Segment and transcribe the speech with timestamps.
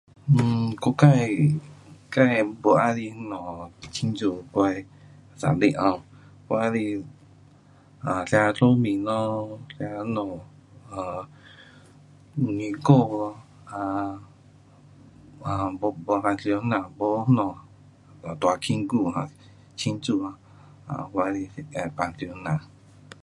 [0.01, 0.01] um 我自，自，不
[2.71, 3.33] 喜欢什么
[3.91, 4.19] 庆祝
[4.51, 4.71] 我的
[5.37, 5.99] 生日 um，
[6.47, 7.01] 我喜欢
[8.01, 10.09] um 吃寿面咯，吃那家
[10.89, 11.19] um
[12.35, 12.41] 蛋
[12.81, 12.95] 糕，
[13.65, 13.75] 啊
[15.43, 17.43] ，um 不，平常那家没什么
[18.39, 19.05] 大庆祝，
[20.87, 22.35] 啊,我喜欢平常这样。